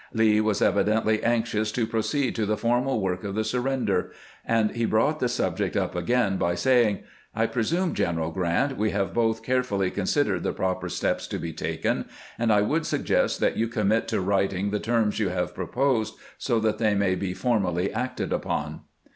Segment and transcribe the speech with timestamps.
[0.15, 4.11] Lee was evidently anxious to proceed to the formal work of the surrender,
[4.43, 7.03] and he brought the sub ject up again by saying:"
[7.35, 7.93] I presume.
[7.93, 12.05] General Grant, we have both carefully considered the proper steps to be taken,
[12.39, 16.59] and I would suggest that you commit to writing the terms you have proposed, so
[16.61, 18.81] that they may be formally acted upon."